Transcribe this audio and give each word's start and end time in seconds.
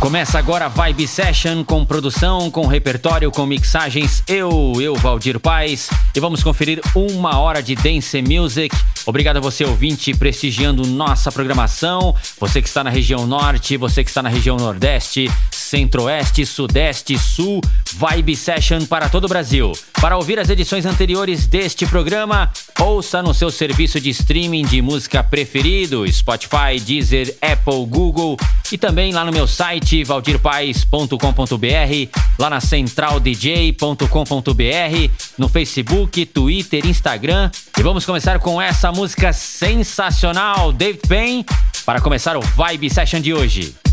Começa 0.00 0.38
agora 0.38 0.66
a 0.66 0.68
Vibe 0.68 1.08
Session 1.08 1.64
com 1.64 1.84
produção, 1.84 2.50
com 2.50 2.66
repertório, 2.66 3.30
com 3.30 3.46
mixagens. 3.46 4.22
Eu, 4.28 4.74
eu, 4.78 4.94
Valdir 4.94 5.40
Paz, 5.40 5.88
e 6.14 6.20
vamos 6.20 6.44
conferir 6.44 6.80
uma 6.94 7.38
hora 7.38 7.62
de 7.62 7.74
dance 7.74 8.20
music. 8.20 8.76
Obrigado 9.06 9.38
a 9.38 9.40
você, 9.40 9.64
ouvinte, 9.64 10.14
prestigiando 10.14 10.86
nossa 10.86 11.32
programação. 11.32 12.14
Você 12.38 12.60
que 12.60 12.68
está 12.68 12.84
na 12.84 12.90
região 12.90 13.26
norte, 13.26 13.76
você 13.76 14.04
que 14.04 14.10
está 14.10 14.22
na 14.22 14.28
região 14.28 14.56
nordeste, 14.56 15.30
centro-oeste, 15.66 16.46
sudeste, 16.46 17.18
sul. 17.18 17.60
Vibe 17.94 18.36
Session 18.36 18.84
para 18.84 19.08
todo 19.08 19.24
o 19.24 19.28
Brasil. 19.28 19.72
Para 20.00 20.16
ouvir 20.16 20.38
as 20.38 20.50
edições 20.50 20.84
anteriores 20.84 21.46
deste 21.46 21.86
programa, 21.86 22.52
ouça 22.78 23.22
no 23.22 23.32
seu 23.32 23.50
serviço 23.50 24.00
de 24.00 24.10
streaming 24.10 24.64
de 24.64 24.82
música 24.82 25.24
preferido, 25.24 26.04
Spotify, 26.12 26.78
Deezer, 26.80 27.34
Apple, 27.40 27.86
Google 27.86 28.36
e 28.70 28.78
também 28.78 29.12
lá 29.12 29.24
no 29.24 29.32
meu 29.32 29.46
site 29.46 30.04
valdirpaes.com.br, 30.04 32.18
lá 32.38 32.50
na 32.50 32.60
centraldj.com.br, 32.60 35.12
no 35.38 35.48
Facebook, 35.48 36.26
Twitter, 36.26 36.86
Instagram. 36.86 37.50
E 37.78 37.82
vamos 37.82 38.04
começar 38.04 38.38
com 38.38 38.60
essa 38.60 38.92
música 38.92 39.32
sensacional, 39.32 40.72
Dave 40.72 41.00
Payne, 41.08 41.46
para 41.84 42.00
começar 42.00 42.36
o 42.36 42.40
Vibe 42.40 42.90
Session 42.90 43.20
de 43.20 43.32
hoje. 43.32 43.85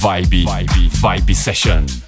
Vibey, 0.00 0.44
Vibey, 0.44 0.88
Vibey 0.88 1.34
Session. 1.34 2.07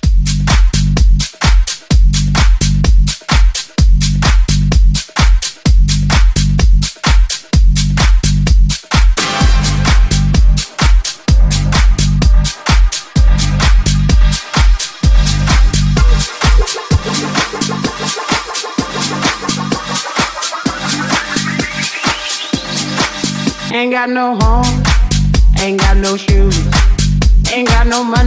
Got 24.06 24.08
no 24.08 24.34
home, 24.40 24.82
ain't 25.60 25.78
got 25.78 25.94
no 25.98 26.16
shoes, 26.16 26.56
ain't 27.52 27.68
got 27.68 27.86
no 27.86 28.02
money, 28.02 28.20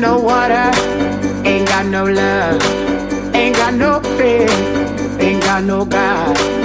no 0.00 0.20
water, 0.20 0.70
ain't 1.44 1.66
got 1.68 1.86
no 1.86 2.04
love, 2.04 2.62
ain't 3.34 3.56
got 3.56 3.74
no 3.74 4.00
faith, 4.16 5.20
ain't 5.20 5.42
got 5.42 5.64
no 5.64 5.84
God. 5.84 6.57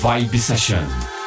Vibe 0.00 0.38
Session. 0.38 1.17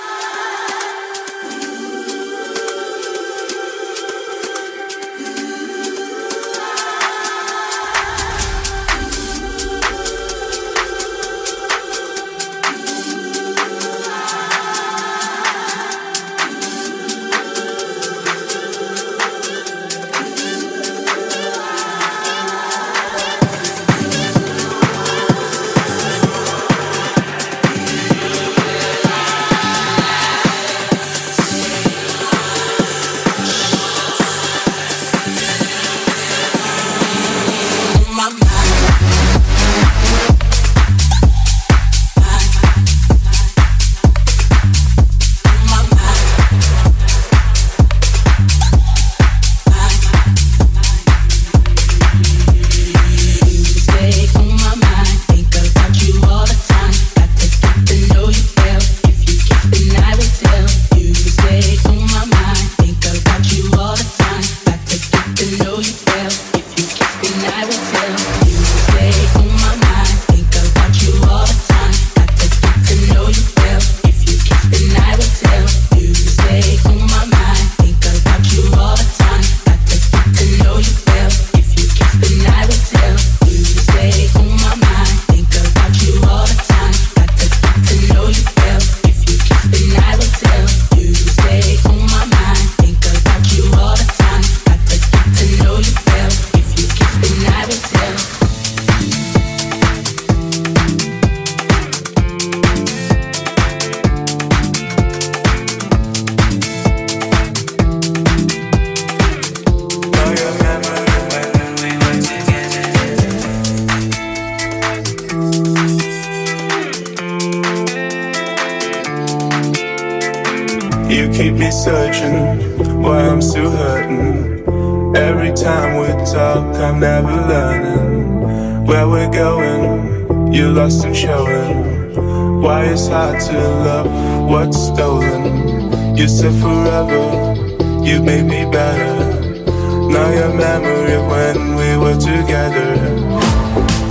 searching 121.71 123.01
why 123.01 123.21
I'm 123.21 123.41
still 123.41 123.71
hurting. 123.71 125.15
Every 125.15 125.53
time 125.53 126.01
we 126.01 126.07
talk, 126.25 126.75
I'm 126.75 126.99
never 126.99 127.31
learning 127.31 128.85
where 128.85 129.07
we're 129.07 129.29
going. 129.29 130.53
You're 130.53 130.69
lost 130.69 131.05
in 131.05 131.13
showing 131.13 132.61
why 132.61 132.85
it's 132.85 133.07
hard 133.07 133.39
to 133.39 133.53
love 133.53 134.49
what's 134.49 134.77
stolen. 134.77 136.17
You 136.17 136.27
said 136.27 136.53
forever, 136.61 137.55
you 138.03 138.21
made 138.21 138.45
me 138.45 138.69
better. 138.69 139.63
Now 140.09 140.29
your 140.29 140.53
memory 140.53 141.13
of 141.13 141.25
when 141.27 141.75
we 141.75 141.97
were 141.97 142.19
together, 142.19 142.95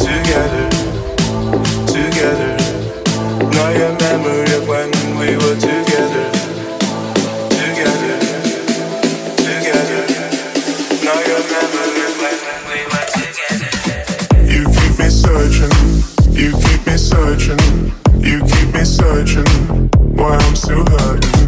together, 0.08 0.70
together. 1.86 2.56
Now 3.52 3.68
your 3.70 3.92
memory 4.00 4.54
of 4.56 4.66
when 4.66 4.90
we 5.18 5.36
were 5.36 5.54
together. 5.60 5.89
searching, 15.30 16.02
you 16.32 16.50
keep 16.50 16.86
me 16.86 16.96
searching, 16.96 17.92
you 18.18 18.40
keep 18.40 18.74
me 18.74 18.84
searching, 18.84 19.46
why 20.16 20.36
I'm 20.36 20.56
still 20.56 20.84
hurting. 20.84 21.39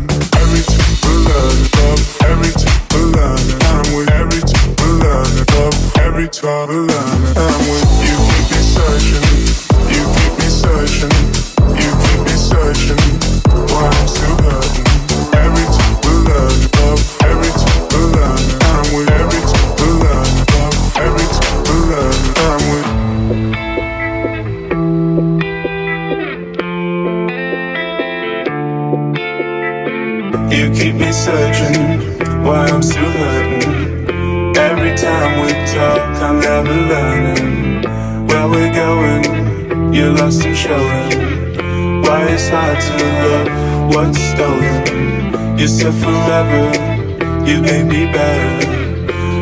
forever. 46.43 47.47
You 47.47 47.61
made 47.61 47.87
me 47.87 48.07
better. 48.13 48.67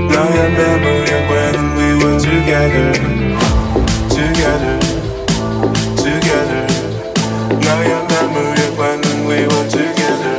Now 0.09 0.26
your 0.35 0.50
memory 0.50 1.11
of 1.16 1.25
when 1.30 1.57
we 1.76 1.88
were 2.04 2.19
together, 2.19 2.92
together, 4.09 4.76
together. 5.97 6.62
Now 7.64 7.80
your 7.90 8.02
memory 8.09 8.62
of 8.66 8.78
when 8.78 9.00
we 9.28 9.38
were 9.50 9.69
together, 9.69 10.37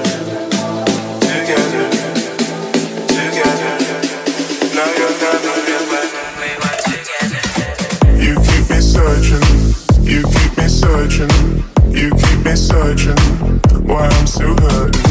together, 1.29 1.87
together. 3.15 3.75
Now 4.75 4.89
your 4.99 5.13
memory 5.21 5.73
of 5.79 5.85
when 5.91 6.09
we 6.41 6.49
were 6.61 6.79
together. 6.89 7.43
You 8.21 8.33
keep 8.47 8.65
me 8.69 8.79
searching. 8.81 9.47
You 10.03 10.23
keep 10.23 10.57
me 10.57 10.67
searching. 10.67 11.33
You 11.89 12.09
keep 12.11 12.45
me 12.45 12.55
searching. 12.55 13.17
Why 13.85 14.07
I'm 14.07 14.27
so 14.27 14.47
hurting. 14.55 15.10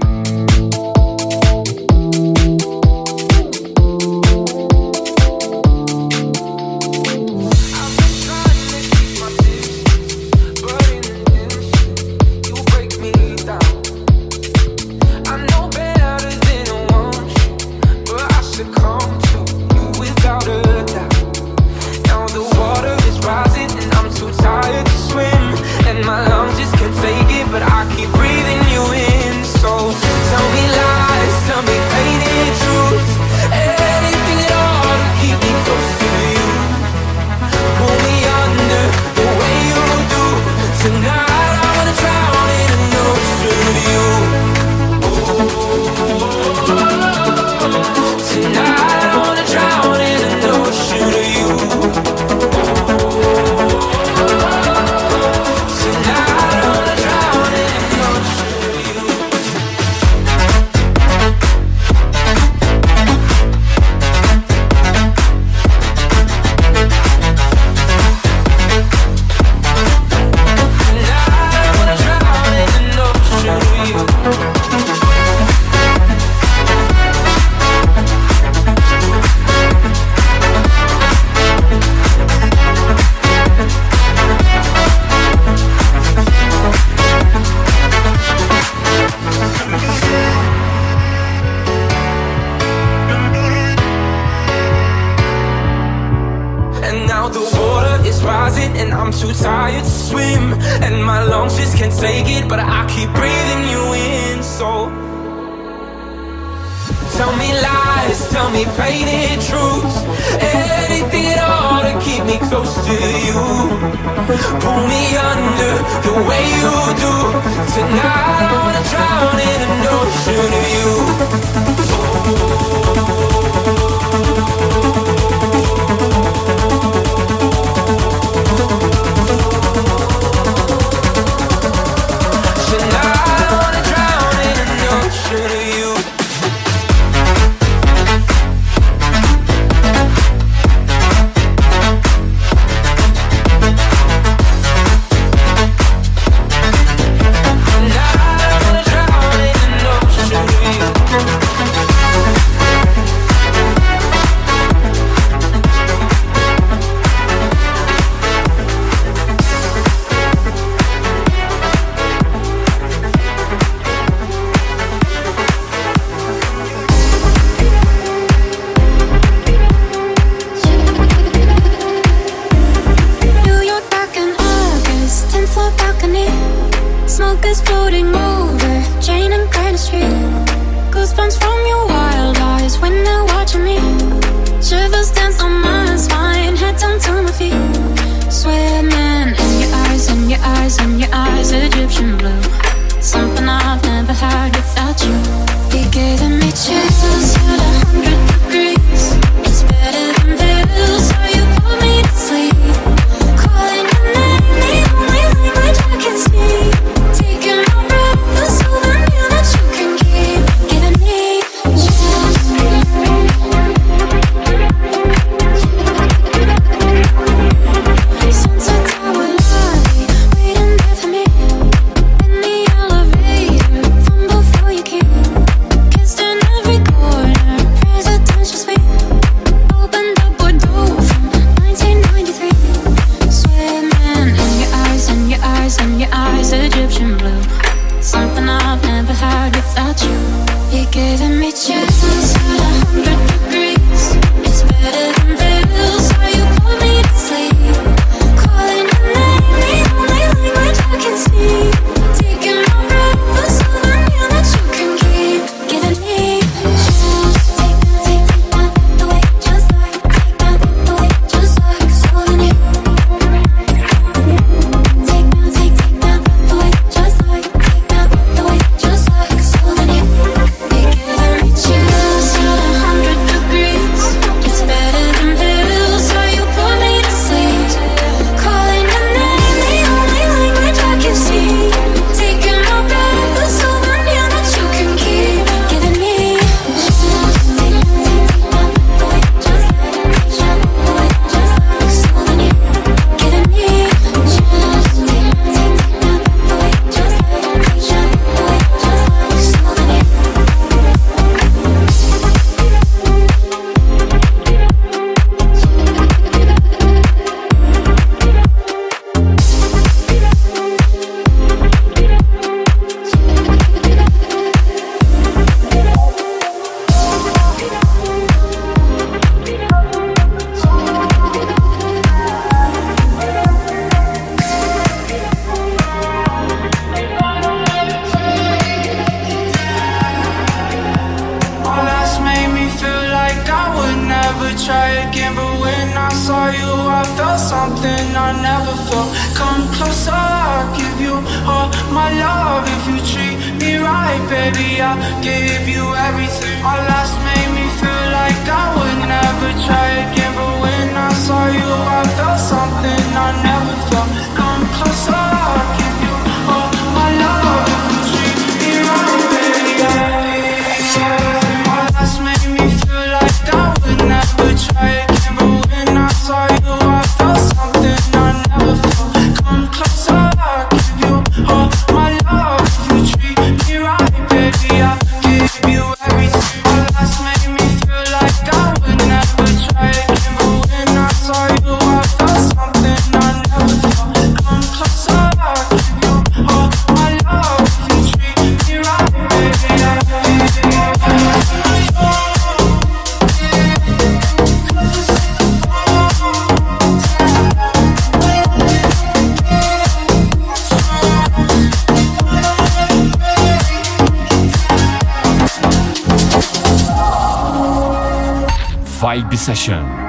Session. 409.41 410.00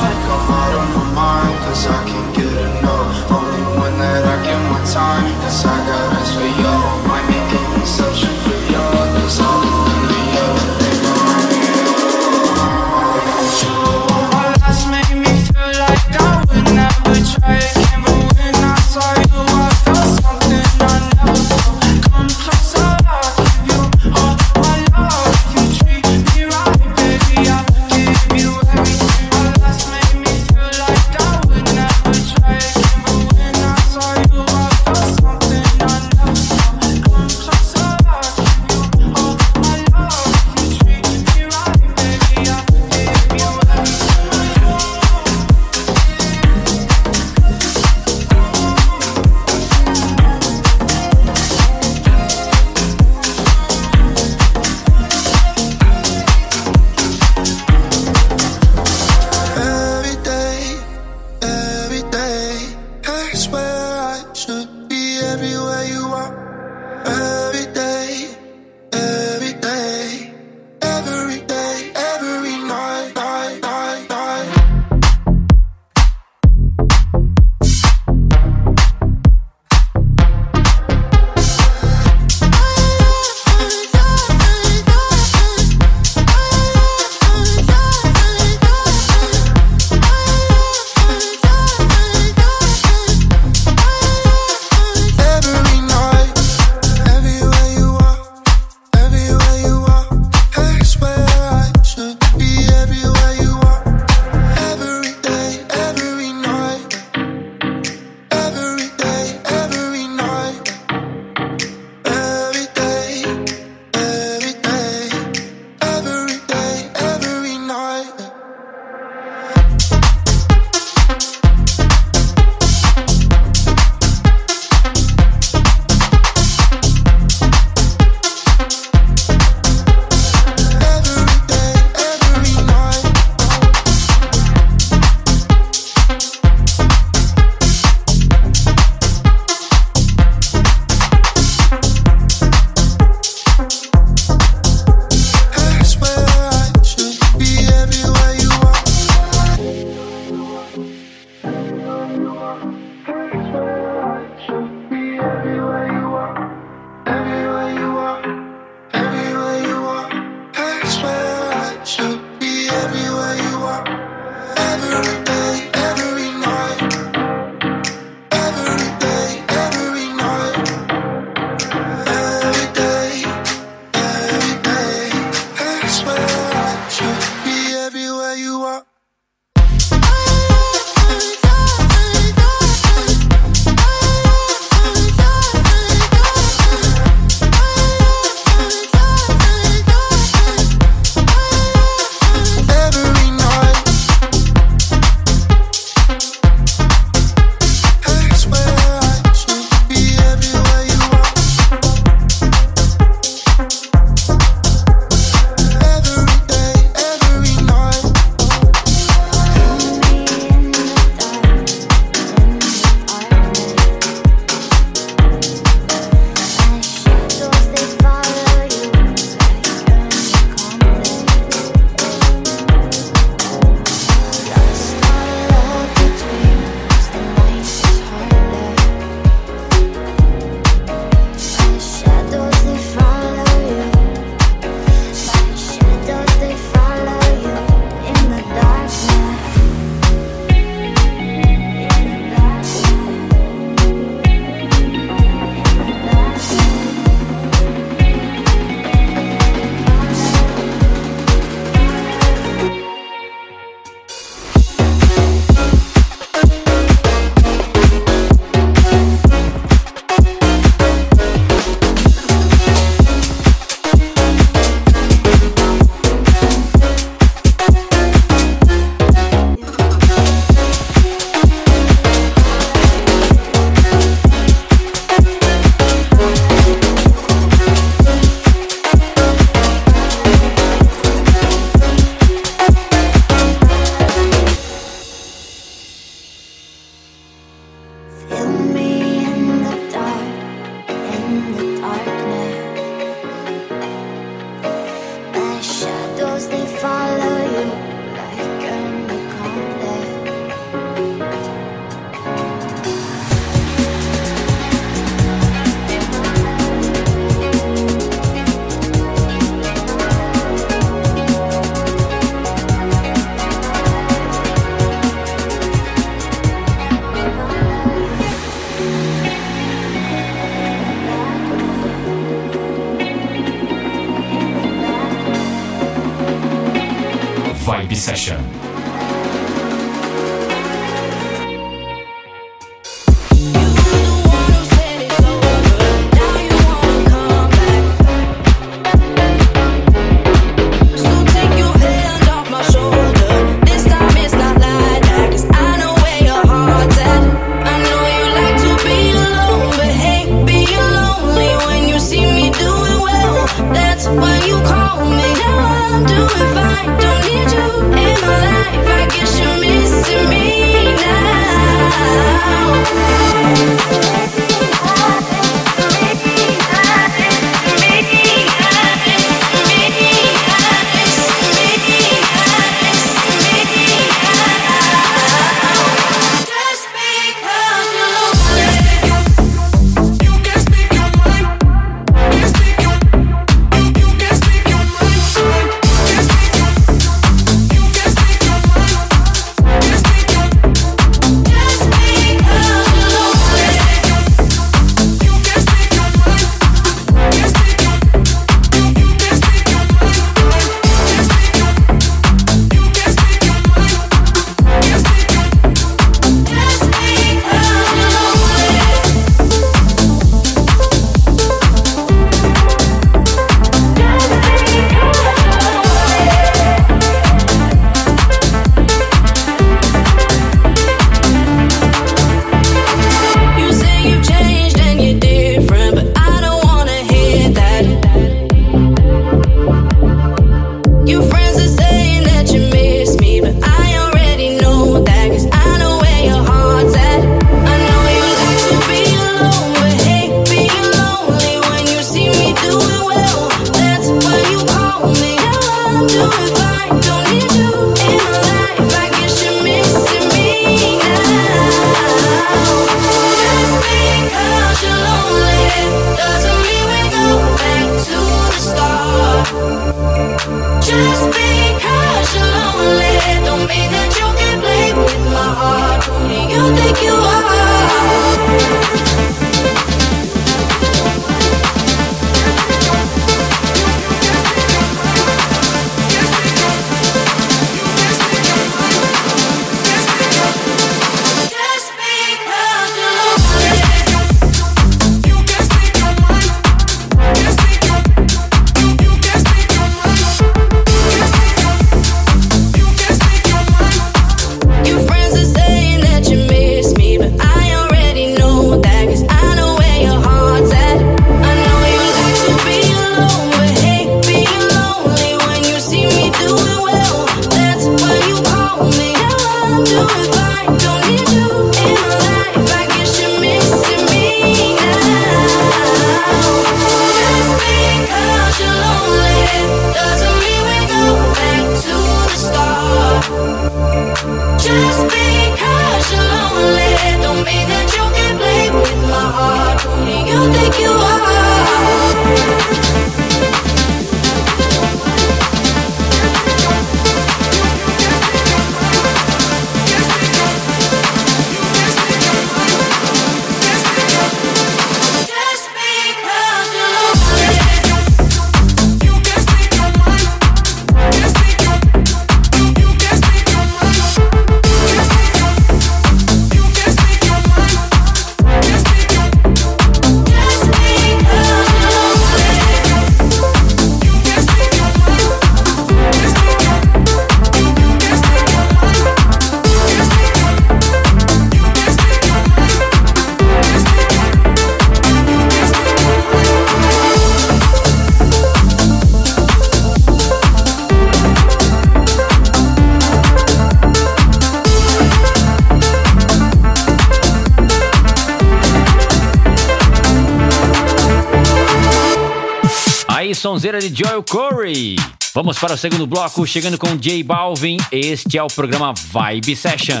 Sonzeira 593.48 593.78
de 593.78 593.90
Joel 593.90 594.22
Corey. 594.22 594.96
Vamos 595.34 595.58
para 595.58 595.72
o 595.72 595.78
segundo 595.78 596.06
bloco, 596.06 596.46
chegando 596.46 596.76
com 596.76 596.88
J 596.88 597.24
Balvin. 597.24 597.78
Este 597.90 598.36
é 598.36 598.42
o 598.42 598.46
programa 598.46 598.92
Vibe 598.92 599.56
Session. 599.56 600.00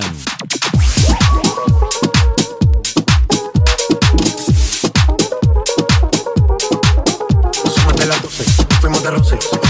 Fuimos 8.82 9.02
de 9.02 9.10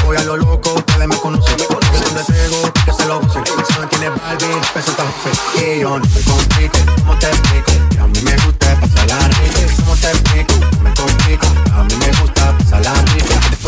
voy 0.04 0.16
a 0.16 0.24
lo 0.24 0.36
loco, 0.38 0.74
ustedes 0.74 1.06
me 1.06 1.16
conocen. 1.18 1.56
Que 1.56 2.92
se 2.92 3.06
lo 3.06 3.20
Balvin, 3.20 4.60
peso 4.74 4.90
está 4.90 5.04
José. 5.04 5.76
Y 5.76 5.80
yo 5.82 6.00
no 6.00 6.04
me 6.04 6.20
complico, 6.22 6.78
¿cómo 6.96 7.16
te 7.20 7.28
explico? 7.28 7.72
Que 7.90 7.98
a 8.00 8.06
mí 8.08 8.20
me 8.22 8.36
gusta 8.44 8.80
pasar 8.80 9.06
la 9.06 9.28
rica. 9.28 9.60
¿Cómo 9.76 9.94
te 9.94 10.10
explico? 10.10 10.54
Me 10.82 10.92
complico, 10.94 11.46
a 11.72 11.84
mí 11.84 11.94
me 11.94 12.20
gusta. 12.20 12.38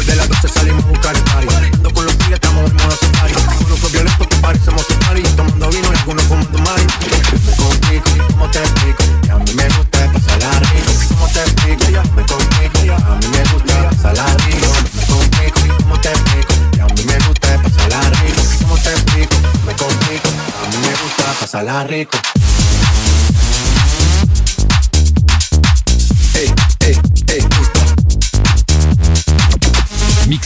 De 0.06 0.16
las 0.16 0.28
12 0.28 0.48
salimos 0.48 0.84
a 0.84 0.88
buscar 0.88 1.14
el 1.14 1.22
party. 1.22 1.54
Ando 1.74 1.90
con 1.92 2.04
los 2.06 2.16
tigres, 2.16 2.34
estamos 2.34 2.70
en 2.70 2.76
modo 2.76 2.90
safari. 2.90 3.34
Uno 3.66 3.76
fue 3.76 3.90
violento 3.90 4.28
que 4.28 4.36
parecemos 4.36 4.86
safari. 4.86 5.22
Tomando 5.22 5.68
vino 5.68 5.92
y 5.92 5.96
algunos 5.96 6.24
fumando 6.24 6.58
mari. 6.58 6.86
Me 7.46 7.54
complico, 7.54 8.10
¿cómo 8.30 8.50
te 8.50 8.58
explico? 8.58 9.04
Que 9.22 9.30
a 9.30 9.36
mí 9.36 9.52
me 9.54 9.68
gusta 9.68 10.12
pasarla 10.12 10.58
rico. 10.58 10.92
¿Cómo 11.10 11.28
te 11.28 11.40
explico? 11.40 12.02
Me 12.16 12.22
complico, 12.26 12.94
a 12.94 13.14
mí 13.16 13.26
me 13.28 13.52
gusta 13.52 13.90
pasarla 13.90 14.36
rico. 14.46 14.72
Me 14.94 15.06
complico, 15.06 15.60
¿cómo 15.82 16.00
te 16.00 16.08
explico? 16.08 16.54
Que 16.72 16.80
a 16.80 16.86
mí 16.86 17.04
me 17.04 17.18
gusta 17.26 17.62
pasarla 17.62 18.00
rico. 18.10 18.42
¿Cómo 18.62 18.78
te 18.78 18.90
explico? 18.90 19.36
Me 19.66 19.74
complico, 19.74 20.28
a 20.28 20.68
mí 20.70 20.76
me 20.82 20.92
gusta 21.02 21.24
pasarla 21.40 21.84
rico. 21.84 22.18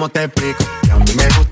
¿Cómo 0.00 0.08
te 0.08 0.24
explico? 0.24 0.64
Que 0.82 0.92
a 0.92 0.96
mí 0.96 1.12
me 1.14 1.24
gusta 1.36 1.49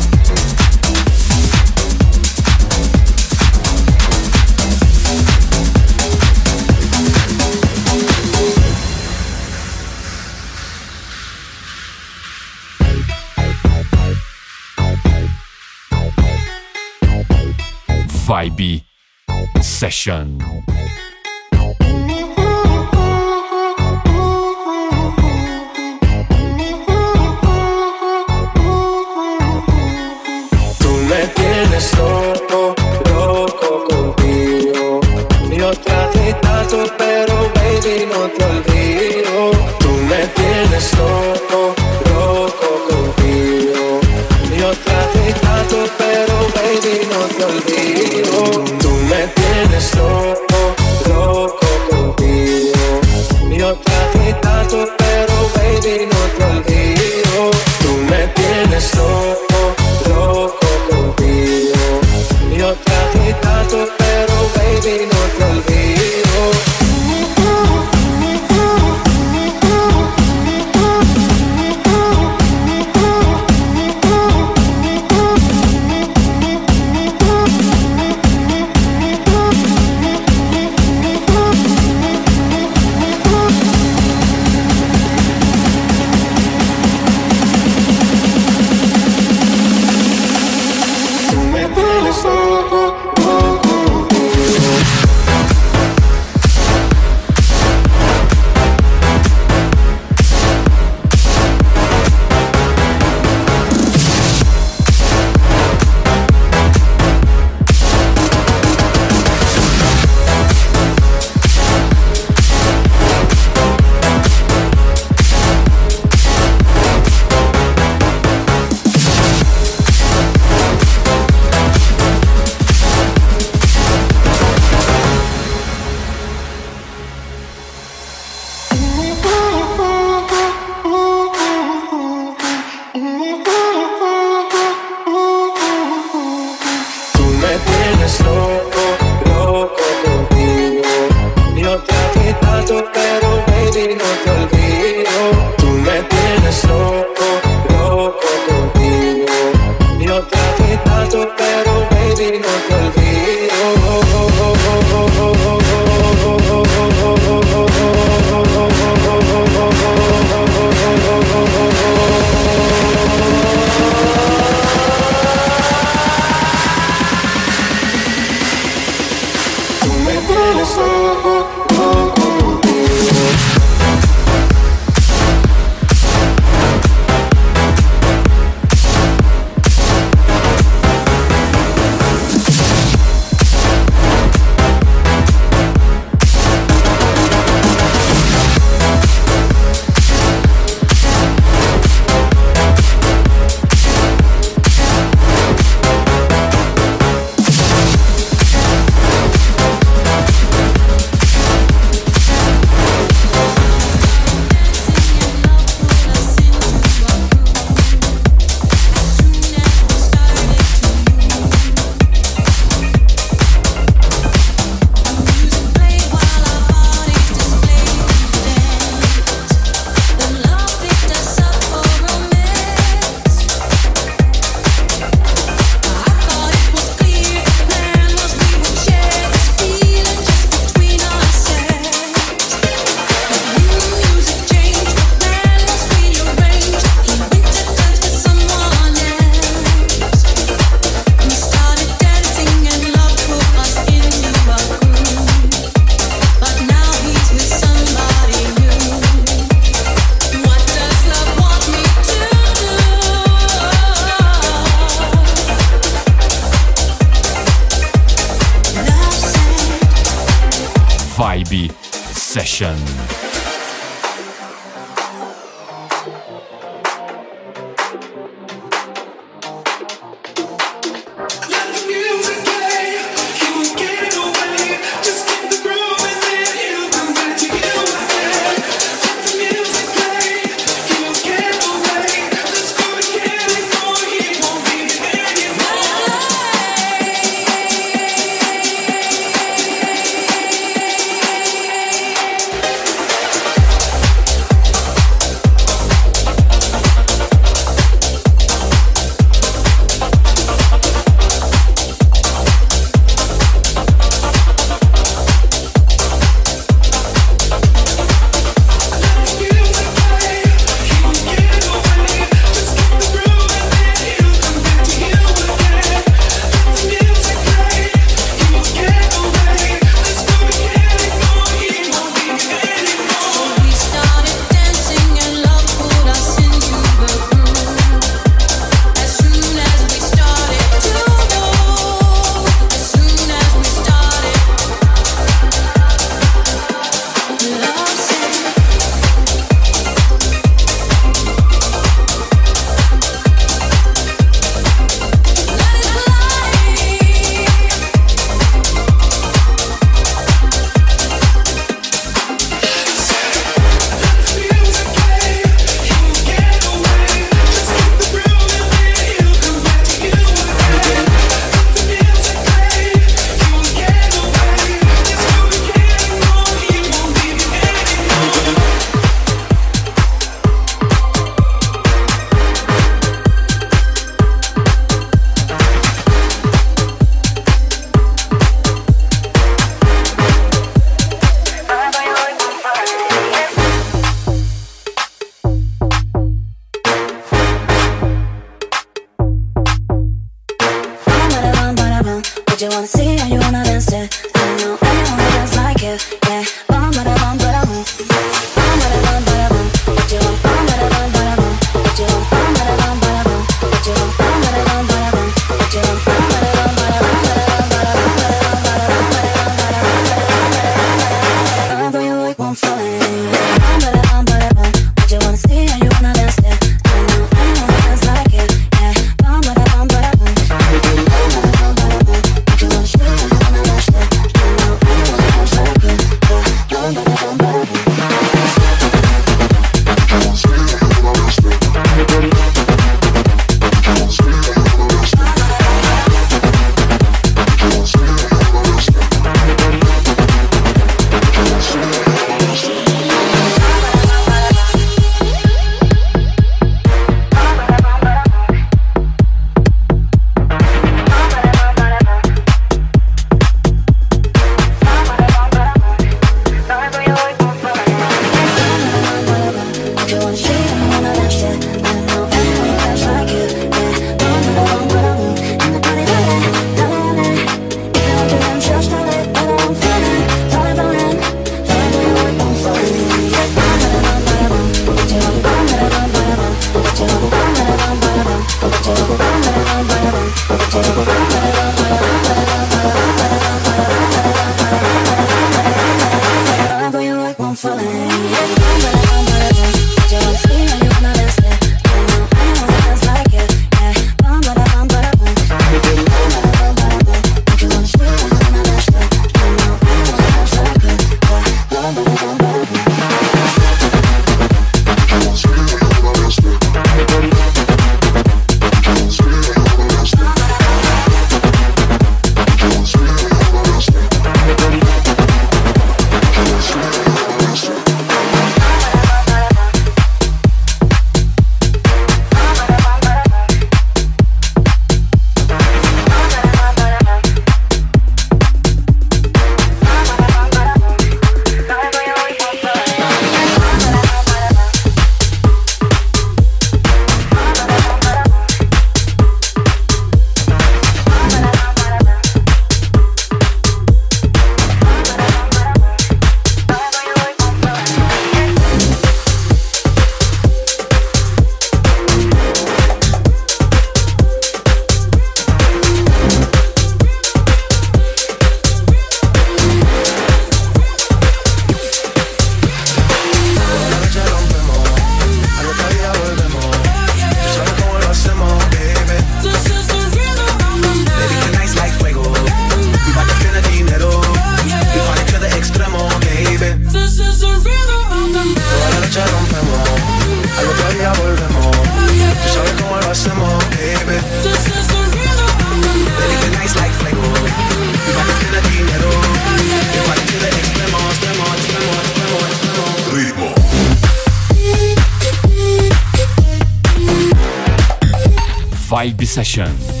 Session. 599.31 600.00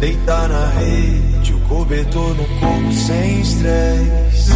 Deitar 0.00 0.48
na 0.48 0.66
rede, 0.78 1.52
o 1.54 1.58
cobertor 1.68 2.32
no 2.36 2.44
corpo 2.60 2.92
sem 2.92 3.40
estresse. 3.40 4.52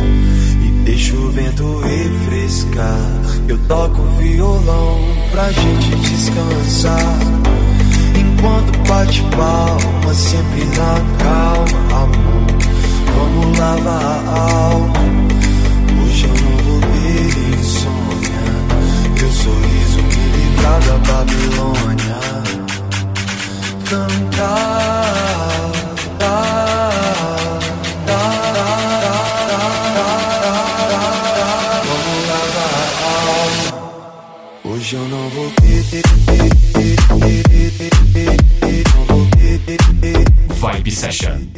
E 0.64 0.70
deixo 0.84 1.16
o 1.16 1.30
vento 1.32 1.80
refrescar. 1.80 2.97
Eu 3.49 3.59
toco 3.66 4.03
violão 4.20 5.01
pra 5.32 5.51
gente 5.51 5.97
descansar. 5.97 7.18
Enquanto 8.16 8.88
bate 8.88 9.20
palma, 9.36 10.14
sempre 10.14 10.64
na 10.76 11.01
calma, 11.24 12.03
amor. 12.03 12.47
Vamos 13.16 13.59
lavar 13.59 14.24
a 14.28 14.53
alma. 14.53 15.01
Hoje 16.05 16.24
eu 16.24 16.34
não 16.34 16.57
vou 16.64 16.80
ter 16.80 17.59
insônia. 17.59 18.43
Teu 19.18 19.32
sorriso 19.32 20.03
me 20.03 20.22
livrar 20.36 20.80
da 20.82 20.97
Babilônia. 20.99 22.20
Cantar. 23.90 25.32
Vibe 40.48 40.90
Session. 40.90 41.52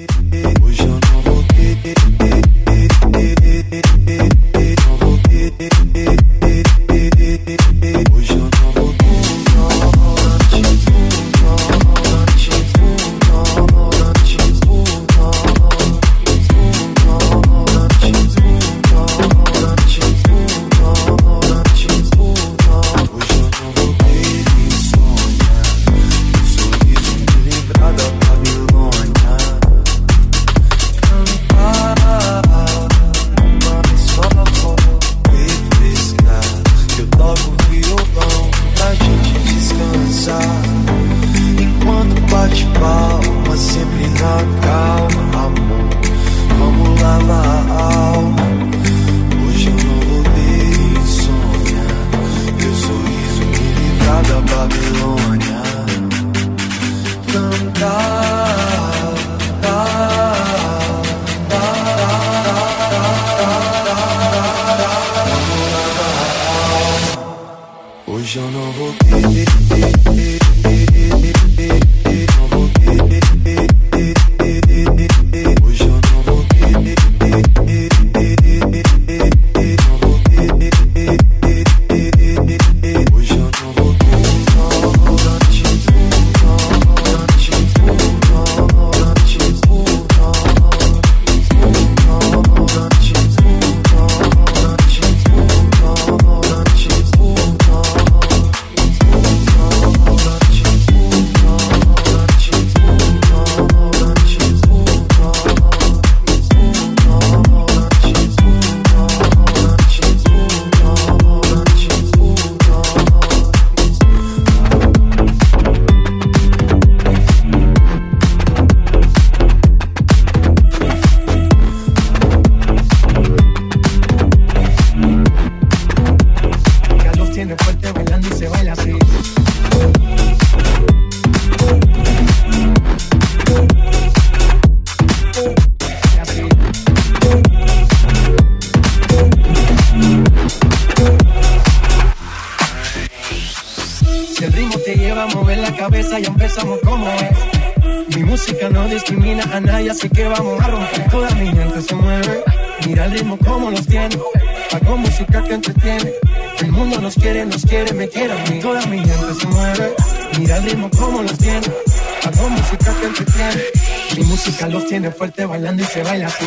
Mi 164.16 164.24
música 164.24 164.68
los 164.68 164.86
tiene 164.86 165.10
fuerte 165.10 165.44
bailando 165.44 165.82
y 165.82 165.86
se 165.86 166.02
baila 166.02 166.26
así. 166.26 166.46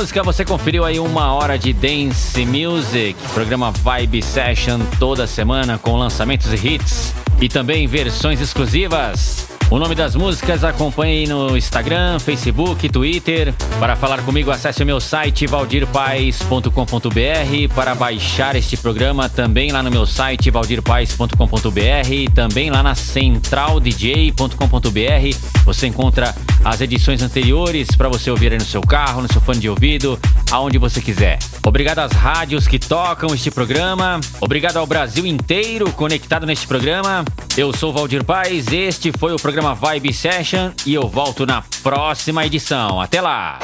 Música 0.00 0.22
você 0.22 0.46
conferiu 0.46 0.82
aí 0.82 0.98
uma 0.98 1.34
hora 1.34 1.58
de 1.58 1.74
dance 1.74 2.46
music, 2.46 3.14
programa 3.34 3.70
Vibe 3.70 4.22
Session 4.22 4.80
toda 4.98 5.26
semana 5.26 5.76
com 5.76 5.94
lançamentos 5.94 6.50
e 6.54 6.56
hits 6.56 7.14
e 7.38 7.50
também 7.50 7.86
versões 7.86 8.40
exclusivas. 8.40 9.50
O 9.70 9.78
nome 9.78 9.94
das 9.94 10.16
músicas 10.16 10.64
acompanhe 10.64 11.28
no 11.28 11.56
Instagram, 11.56 12.18
Facebook, 12.18 12.88
Twitter. 12.88 13.54
Para 13.78 13.94
falar 13.94 14.20
comigo, 14.22 14.50
acesse 14.50 14.82
o 14.82 14.86
meu 14.86 14.98
site 14.98 15.46
valdirpais.com.br. 15.46 17.72
Para 17.72 17.94
baixar 17.94 18.56
este 18.56 18.76
programa, 18.76 19.28
também 19.28 19.70
lá 19.70 19.80
no 19.80 19.88
meu 19.88 20.04
site 20.06 20.50
valdirpais.com.br. 20.50 22.32
Também 22.34 22.68
lá 22.68 22.82
na 22.82 22.96
centraldj.com.br. 22.96 25.64
Você 25.64 25.86
encontra 25.86 26.29
as 26.70 26.80
edições 26.80 27.20
anteriores 27.20 27.88
para 27.96 28.08
você 28.08 28.30
ouvir 28.30 28.52
aí 28.52 28.58
no 28.58 28.64
seu 28.64 28.80
carro, 28.80 29.20
no 29.22 29.32
seu 29.32 29.40
fone 29.40 29.58
de 29.58 29.68
ouvido, 29.68 30.16
aonde 30.52 30.78
você 30.78 31.00
quiser. 31.00 31.36
Obrigado 31.66 31.98
às 31.98 32.12
rádios 32.12 32.68
que 32.68 32.78
tocam 32.78 33.34
este 33.34 33.50
programa. 33.50 34.20
Obrigado 34.40 34.76
ao 34.76 34.86
Brasil 34.86 35.26
inteiro 35.26 35.90
conectado 35.92 36.46
neste 36.46 36.68
programa. 36.68 37.24
Eu 37.56 37.76
sou 37.76 37.92
Valdir 37.92 38.24
Paz, 38.24 38.68
este 38.68 39.10
foi 39.18 39.34
o 39.34 39.36
programa 39.36 39.74
Vibe 39.74 40.12
Session 40.12 40.70
e 40.86 40.94
eu 40.94 41.08
volto 41.08 41.44
na 41.44 41.60
próxima 41.82 42.46
edição. 42.46 43.00
Até 43.00 43.20
lá! 43.20 43.58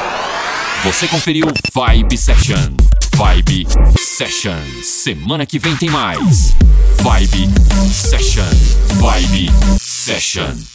Você 0.83 1.07
conferiu 1.07 1.47
Vibe 1.73 2.19
Session. 2.19 2.75
Vibe 3.15 3.69
Session. 3.97 4.59
Semana 4.83 5.47
que 5.47 5.61
vem 5.61 5.77
tem 5.77 5.91
mais. 5.91 6.55
Vibe 7.03 7.49
Session. 7.93 8.43
Vibe 9.01 9.49
Session. 9.79 10.67